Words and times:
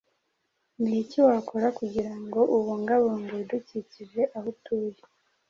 Ni 0.81 0.91
iki 1.01 1.19
wakora 1.27 1.67
kugira 1.79 2.13
ngo 2.23 2.41
ubungabunge 2.55 3.29
ibidukikije 3.33 4.21
aho 4.35 4.47
utuye? 4.53 4.99